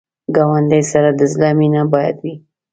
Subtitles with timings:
[0.35, 2.35] ګاونډي سره د زړه مینه باید وي